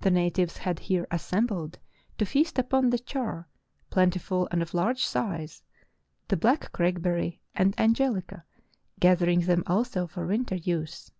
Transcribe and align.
The 0.00 0.10
natives 0.10 0.56
had 0.56 0.78
here 0.78 1.06
assembled 1.10 1.78
to 2.16 2.24
feast 2.24 2.58
upon 2.58 2.88
the 2.88 2.98
char, 2.98 3.46
plentiful 3.90 4.48
and 4.50 4.62
of 4.62 4.72
large 4.72 5.04
size, 5.04 5.62
the 6.28 6.36
black 6.38 6.72
crakeberry, 6.72 7.40
and 7.54 7.78
angelica, 7.78 8.46
gathering 9.00 9.40
them 9.40 9.62
also 9.66 10.06
for 10.06 10.26
winter 10.26 10.56
use. 10.56 11.10